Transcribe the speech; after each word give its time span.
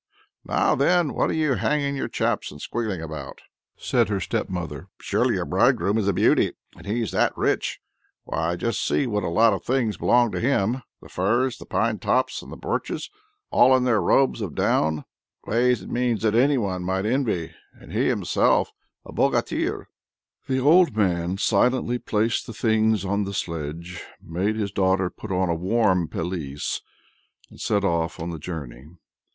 "Now 0.45 0.73
then, 0.73 1.13
what 1.13 1.29
are 1.29 1.33
you 1.35 1.53
hanging 1.53 1.95
your 1.95 2.07
chaps 2.07 2.49
and 2.49 2.59
squealing 2.59 3.03
about?" 3.03 3.41
said 3.77 4.09
her 4.09 4.19
stepmother. 4.19 4.87
"Surely 4.99 5.35
your 5.35 5.45
bridegroom 5.45 5.99
is 5.99 6.07
a 6.07 6.11
beauty, 6.11 6.53
and 6.75 6.87
he's 6.87 7.11
that 7.11 7.37
rich! 7.37 7.79
Why, 8.23 8.55
just 8.55 8.83
see 8.83 9.05
what 9.05 9.21
a 9.21 9.29
lot 9.29 9.53
of 9.53 9.63
things 9.63 9.97
belong 9.97 10.31
to 10.31 10.39
him, 10.39 10.81
the 11.03 11.07
firs, 11.07 11.59
the 11.59 11.67
pine 11.67 11.99
tops, 11.99 12.41
and 12.41 12.51
the 12.51 12.57
birches, 12.57 13.11
all 13.51 13.77
in 13.77 13.83
their 13.83 14.01
robes 14.01 14.41
of 14.41 14.55
down 14.55 15.05
ways 15.45 15.83
and 15.83 15.91
means 15.91 16.23
that 16.23 16.33
any 16.33 16.57
one 16.57 16.83
might 16.83 17.05
envy; 17.05 17.53
and 17.79 17.91
he 17.93 18.07
himself 18.07 18.71
a 19.05 19.13
bogatir!" 19.13 19.85
The 20.47 20.59
old 20.59 20.97
man 20.97 21.37
silently 21.37 21.99
placed 21.99 22.47
the 22.47 22.53
things 22.55 23.05
on 23.05 23.23
the 23.25 23.35
sledge, 23.35 24.03
made 24.19 24.55
his 24.55 24.71
daughter 24.71 25.11
put 25.11 25.31
on 25.31 25.49
a 25.49 25.53
warm 25.53 26.07
pelisse, 26.07 26.81
and 27.51 27.61
set 27.61 27.83
off 27.83 28.19
on 28.19 28.31
the 28.31 28.39
journey. 28.39 28.85